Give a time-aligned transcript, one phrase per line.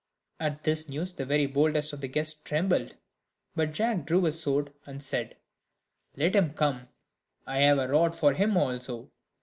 [0.39, 2.95] At this news the very boldest of the guests trembled;
[3.55, 5.37] but Jack drew his sword, and said,
[6.17, 6.87] "Let him come,
[7.45, 9.11] I have a rod for him also.